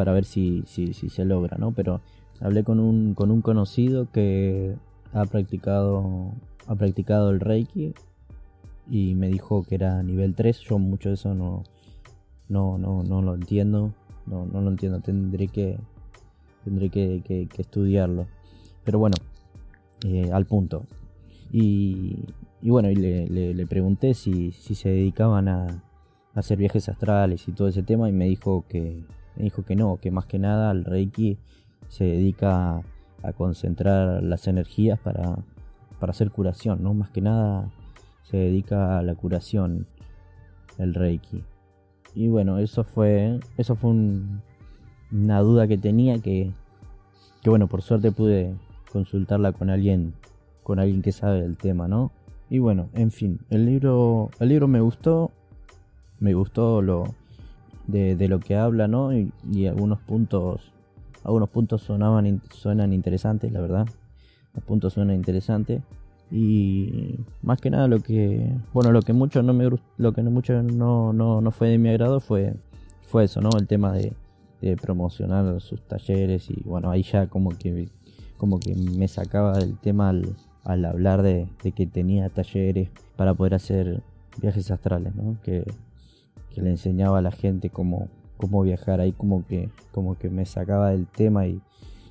para 0.00 0.12
ver 0.12 0.24
si, 0.24 0.62
si, 0.66 0.92
se 0.94 1.24
logra, 1.26 1.58
¿no? 1.58 1.72
Pero 1.72 2.00
hablé 2.40 2.64
con 2.64 2.80
un, 2.80 3.14
con 3.14 3.30
un 3.30 3.42
conocido 3.42 4.10
que 4.10 4.74
ha 5.12 5.26
practicado, 5.26 6.32
ha 6.66 6.74
practicado 6.74 7.30
el 7.30 7.40
Reiki 7.40 7.92
y 8.88 9.14
me 9.14 9.28
dijo 9.28 9.62
que 9.62 9.74
era 9.74 10.02
nivel 10.02 10.34
3. 10.34 10.60
Yo 10.60 10.78
mucho 10.78 11.10
de 11.10 11.16
eso 11.16 11.34
no, 11.34 11.64
no, 12.48 12.78
no, 12.78 13.02
no 13.02 13.20
lo 13.20 13.34
entiendo. 13.34 13.92
No, 14.26 14.46
no 14.46 14.60
lo 14.60 14.70
entiendo. 14.70 15.00
Tendré 15.00 15.48
que, 15.48 15.76
tendré 16.64 16.88
que, 16.88 17.48
estudiarlo. 17.58 18.26
Pero 18.84 18.98
bueno, 18.98 19.16
eh, 20.04 20.30
al 20.32 20.46
punto. 20.46 20.86
Y, 21.52 22.24
y 22.62 22.70
bueno, 22.70 22.90
y 22.90 22.96
le, 22.96 23.26
le, 23.54 23.66
pregunté 23.66 24.14
si, 24.14 24.52
si 24.52 24.74
se 24.74 24.90
dedicaban 24.90 25.48
a, 25.48 25.82
hacer 26.34 26.58
viajes 26.58 26.88
astrales 26.88 27.48
y 27.48 27.52
todo 27.52 27.68
ese 27.68 27.82
tema 27.82 28.08
y 28.08 28.12
me 28.12 28.26
dijo 28.26 28.64
que, 28.68 29.02
me 29.36 29.44
dijo 29.44 29.64
que 29.64 29.74
no, 29.74 29.96
que 29.96 30.10
más 30.12 30.26
que 30.26 30.38
nada 30.38 30.70
el 30.70 30.84
Reiki 30.84 31.38
se 31.88 32.04
dedica 32.04 32.82
a, 33.22 33.32
concentrar 33.36 34.22
las 34.22 34.46
energías 34.46 34.98
para, 35.00 35.38
para 35.98 36.12
hacer 36.12 36.30
curación, 36.30 36.82
¿no? 36.82 36.94
Más 36.94 37.10
que 37.10 37.20
nada 37.20 37.70
se 38.22 38.36
dedica 38.36 38.98
a 38.98 39.02
la 39.02 39.14
curación 39.14 39.86
el 40.78 40.94
Reiki. 40.94 41.44
Y 42.14 42.28
bueno, 42.28 42.58
eso 42.58 42.84
fue, 42.84 43.40
eso 43.56 43.74
fue 43.76 43.90
una 45.12 45.40
duda 45.40 45.66
que 45.66 45.78
tenía 45.78 46.18
que, 46.18 46.52
que 47.42 47.50
bueno, 47.50 47.66
por 47.66 47.82
suerte 47.82 48.12
pude 48.12 48.54
consultarla 48.92 49.52
con 49.52 49.70
alguien, 49.70 50.14
con 50.62 50.78
alguien 50.78 51.02
que 51.02 51.12
sabe 51.12 51.42
del 51.42 51.56
tema, 51.56 51.88
¿no? 51.88 52.12
Y 52.48 52.58
bueno, 52.58 52.88
en 52.94 53.10
fin, 53.10 53.40
el 53.50 53.66
libro, 53.66 54.30
el 54.40 54.48
libro 54.48 54.66
me 54.66 54.80
gustó, 54.80 55.30
me 56.18 56.34
gustó 56.34 56.82
lo, 56.82 57.14
de, 57.86 58.28
lo 58.28 58.40
que 58.40 58.56
habla, 58.56 58.88
¿no? 58.88 59.12
Y, 59.12 59.32
algunos 59.66 60.00
puntos, 60.00 60.72
algunos 61.24 61.48
puntos 61.48 61.82
sonaban, 61.82 62.40
suenan 62.50 62.92
interesantes, 62.92 63.52
la 63.52 63.60
verdad. 63.60 63.86
Los 64.54 64.64
puntos 64.64 64.94
suenan 64.94 65.16
interesantes. 65.16 65.82
Y 66.32 67.20
más 67.42 67.60
que 67.60 67.70
nada 67.70 67.88
lo 67.88 68.00
que, 68.00 68.52
bueno, 68.72 68.92
lo 68.92 69.02
que 69.02 69.12
mucho 69.12 69.42
no 69.42 69.52
me 69.52 69.68
lo 69.96 70.12
que 70.12 70.22
mucho 70.22 70.62
no, 70.62 71.12
no, 71.12 71.40
no 71.40 71.50
fue 71.50 71.70
de 71.70 71.78
mi 71.78 71.88
agrado 71.88 72.20
fue, 72.20 72.54
fue 73.02 73.24
eso, 73.24 73.40
¿no? 73.40 73.50
El 73.58 73.66
tema 73.66 73.92
de, 73.92 74.12
de 74.60 74.76
promocionar 74.76 75.60
sus 75.60 75.82
talleres 75.82 76.50
y 76.50 76.62
bueno, 76.64 76.90
ahí 76.90 77.02
ya 77.02 77.26
como 77.26 77.50
que, 77.50 77.88
como 78.40 78.58
que 78.58 78.74
me 78.74 79.06
sacaba 79.06 79.58
del 79.58 79.76
tema 79.78 80.08
al, 80.08 80.34
al 80.64 80.84
hablar 80.84 81.22
de, 81.22 81.46
de, 81.62 81.72
que 81.72 81.86
tenía 81.86 82.28
talleres 82.30 82.88
para 83.16 83.34
poder 83.34 83.54
hacer 83.54 84.02
viajes 84.40 84.70
astrales, 84.70 85.14
¿no? 85.14 85.36
Que 85.44 85.64
que 86.54 86.60
le 86.60 86.70
enseñaba 86.70 87.18
a 87.18 87.22
la 87.22 87.30
gente 87.30 87.70
cómo, 87.70 88.08
cómo 88.36 88.62
viajar. 88.62 89.00
Ahí 89.00 89.12
como 89.12 89.46
que, 89.46 89.70
como 89.92 90.18
que 90.18 90.28
me 90.28 90.44
sacaba 90.44 90.90
del 90.90 91.06
tema 91.06 91.46
y, 91.46 91.60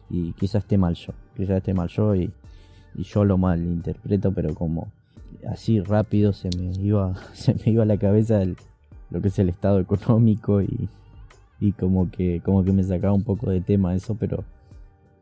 y 0.09 0.33
quizás 0.33 0.63
esté 0.63 0.77
mal 0.77 0.95
yo. 0.95 1.13
Quizás 1.35 1.57
esté 1.57 1.73
mal 1.73 1.89
yo 1.89 2.15
y, 2.15 2.31
y 2.95 3.03
yo 3.03 3.25
lo 3.25 3.37
mal 3.37 3.61
interpreto, 3.61 4.31
pero 4.33 4.55
como 4.55 4.87
así 5.47 5.79
rápido 5.81 6.33
se 6.33 6.49
me 6.57 6.71
iba, 6.79 7.13
se 7.33 7.53
me 7.53 7.71
iba 7.71 7.83
a 7.83 7.87
la 7.87 7.97
cabeza 7.97 8.41
lo 9.09 9.21
que 9.21 9.27
es 9.27 9.39
el 9.39 9.49
estado 9.49 9.79
económico 9.79 10.61
y, 10.61 10.89
y 11.59 11.73
como 11.73 12.09
que, 12.09 12.41
como 12.43 12.63
que 12.63 12.71
me 12.71 12.83
sacaba 12.83 13.13
un 13.13 13.23
poco 13.23 13.49
de 13.49 13.61
tema 13.61 13.95
eso, 13.95 14.15
pero, 14.15 14.43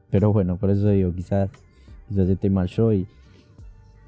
pero 0.09 0.31
bueno, 0.31 0.57
por 0.57 0.69
eso 0.69 0.89
digo, 0.89 1.13
quizás, 1.13 1.49
quizás 2.07 2.29
esté 2.29 2.49
mal 2.49 2.67
yo 2.67 2.93
y, 2.93 3.07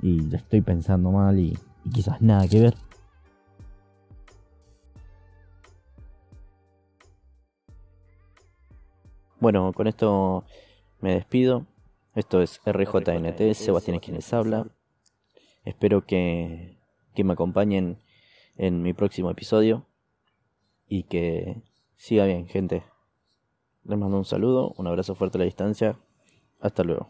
y 0.01 0.33
estoy 0.33 0.61
pensando 0.61 1.11
mal 1.11 1.39
y 1.39 1.57
quizás 1.93 2.21
nada 2.21 2.47
que 2.47 2.61
ver. 2.61 2.73
Bueno, 9.39 9.71
con 9.73 9.87
esto 9.87 10.43
me 10.99 11.13
despido. 11.13 11.65
Esto 12.15 12.41
es 12.41 12.59
RJNT, 12.65 13.53
Sebastián 13.53 13.95
es 13.95 14.01
quien 14.01 14.15
les 14.15 14.33
habla. 14.33 14.67
Espero 15.63 16.05
que, 16.05 16.77
que 17.15 17.23
me 17.23 17.33
acompañen 17.33 17.99
en 18.57 18.81
mi 18.81 18.93
próximo 18.93 19.31
episodio 19.31 19.85
y 20.87 21.03
que 21.03 21.61
siga 21.95 22.25
bien, 22.25 22.47
gente. 22.47 22.83
Les 23.89 23.97
mando 23.97 24.17
un 24.17 24.25
saludo, 24.25 24.75
un 24.77 24.85
abrazo 24.85 25.15
fuerte 25.15 25.39
a 25.39 25.39
la 25.39 25.45
distancia. 25.45 25.97
Hasta 26.59 26.83
luego. 26.83 27.09